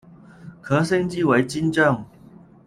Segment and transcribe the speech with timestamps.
[0.63, 2.03] 可升级成金将。